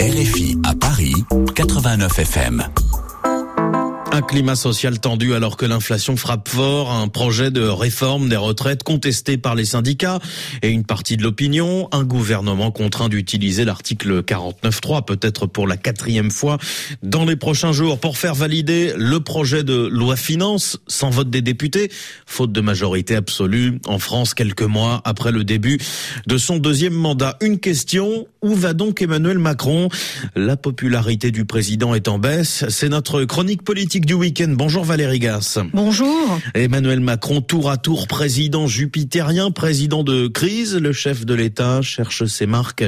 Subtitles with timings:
[0.00, 1.14] RFI à Paris,
[1.54, 2.64] 89 FM.
[4.10, 8.82] Un climat social tendu alors que l'inflation frappe fort, un projet de réforme des retraites
[8.82, 10.18] contesté par les syndicats
[10.62, 16.30] et une partie de l'opinion, un gouvernement contraint d'utiliser l'article 49.3 peut-être pour la quatrième
[16.30, 16.58] fois
[17.02, 21.42] dans les prochains jours pour faire valider le projet de loi finance sans vote des
[21.42, 21.90] députés,
[22.26, 25.78] faute de majorité absolue en France quelques mois après le début
[26.26, 27.36] de son deuxième mandat.
[27.40, 29.88] Une question, où va donc Emmanuel Macron?
[30.36, 34.48] La popularité du président est en baisse, c'est notre chronique politique du week-end.
[34.50, 35.58] Bonjour Valérie Gas.
[35.72, 36.38] Bonjour.
[36.54, 40.76] Emmanuel Macron, tour à tour président jupitérien, président de crise.
[40.76, 42.84] Le chef de l'État cherche ses marques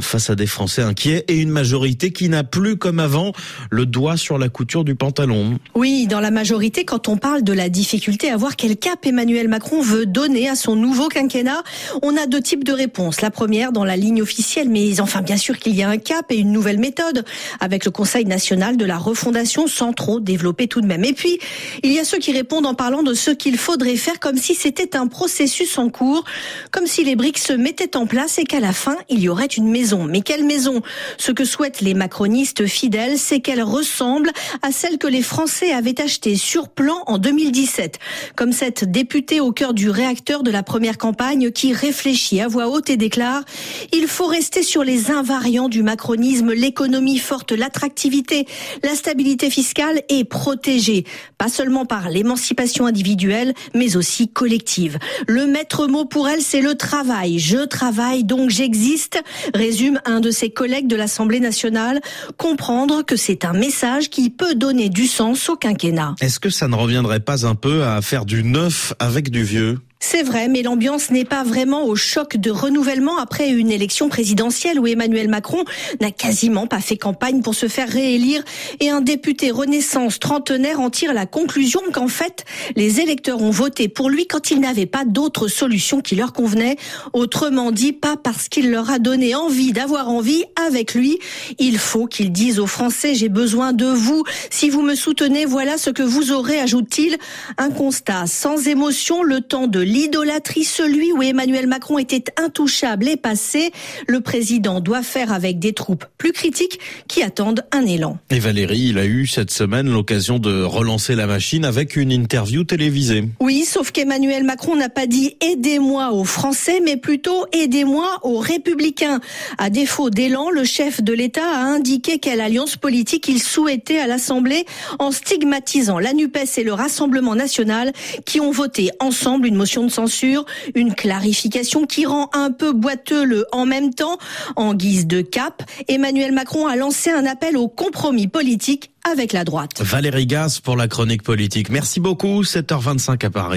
[0.00, 3.32] face à des Français inquiets et une majorité qui n'a plus, comme avant,
[3.70, 5.58] le doigt sur la couture du pantalon.
[5.74, 9.48] Oui, dans la majorité, quand on parle de la difficulté à voir quel cap Emmanuel
[9.48, 11.62] Macron veut donner à son nouveau quinquennat,
[12.02, 13.20] on a deux types de réponses.
[13.20, 16.26] La première, dans la ligne officielle, mais enfin, bien sûr qu'il y a un cap
[16.30, 17.24] et une nouvelle méthode
[17.60, 21.04] avec le Conseil national de la refondation sans trop développer tout de même.
[21.04, 21.38] Et puis,
[21.82, 24.54] il y a ceux qui répondent en parlant de ce qu'il faudrait faire comme si
[24.54, 26.24] c'était un processus en cours,
[26.70, 29.46] comme si les briques se mettaient en place et qu'à la fin, il y aurait
[29.46, 30.04] une maison.
[30.04, 30.82] Mais quelle maison?
[31.16, 34.30] Ce que souhaitent les macronistes fidèles, c'est qu'elle ressemble
[34.62, 37.98] à celle que les Français avaient achetée sur plan en 2017.
[38.36, 42.68] Comme cette députée au cœur du réacteur de la première campagne qui réfléchit à voix
[42.68, 43.42] haute et déclare
[43.92, 48.46] «Il faut rester sur les invariants du macronisme, l'économie forte, l'attractivité,
[48.82, 51.04] la stabilité fiscale et protégée,
[51.38, 54.98] pas seulement par l'émancipation individuelle, mais aussi collective.
[55.26, 57.38] Le maître mot pour elle, c'est le travail.
[57.38, 59.22] Je travaille, donc j'existe,
[59.54, 62.00] résume un de ses collègues de l'Assemblée nationale.
[62.36, 66.14] Comprendre que c'est un message qui peut donner du sens au quinquennat.
[66.20, 69.78] Est-ce que ça ne reviendrait pas un peu à faire du neuf avec du vieux?
[70.00, 74.78] C'est vrai, mais l'ambiance n'est pas vraiment au choc de renouvellement après une élection présidentielle
[74.78, 75.64] où Emmanuel Macron
[76.00, 78.44] n'a quasiment pas fait campagne pour se faire réélire
[78.78, 82.44] et un député Renaissance trentenaire en tire la conclusion qu'en fait,
[82.76, 86.76] les électeurs ont voté pour lui quand il n'avait pas d'autre solution qui leur convenait.
[87.12, 91.18] Autrement dit, pas parce qu'il leur a donné envie d'avoir envie avec lui.
[91.58, 94.22] Il faut qu'ils disent aux Français, j'ai besoin de vous.
[94.50, 97.16] Si vous me soutenez, voilà ce que vous aurez, ajoute-t-il.
[97.56, 103.16] Un constat sans émotion, le temps de l'idolâtrie, celui où Emmanuel Macron était intouchable et
[103.16, 103.70] passé.
[104.06, 106.78] Le président doit faire avec des troupes plus critiques
[107.08, 108.18] qui attendent un élan.
[108.30, 112.64] Et Valérie, il a eu cette semaine l'occasion de relancer la machine avec une interview
[112.64, 113.24] télévisée.
[113.40, 119.20] Oui, sauf qu'Emmanuel Macron n'a pas dit aidez-moi aux Français, mais plutôt aidez-moi aux Républicains.
[119.56, 124.06] À défaut d'élan, le chef de l'État a indiqué quelle alliance politique il souhaitait à
[124.06, 124.66] l'Assemblée
[124.98, 127.92] en stigmatisant la NUPES et le Rassemblement national
[128.26, 130.44] qui ont voté ensemble une de censure,
[130.74, 134.18] une clarification qui rend un peu boiteux le en même temps.
[134.56, 139.44] En guise de cap, Emmanuel Macron a lancé un appel au compromis politique avec la
[139.44, 139.80] droite.
[139.80, 141.70] Valérie Gas pour la chronique politique.
[141.70, 143.56] Merci beaucoup, 7h25 à Paris.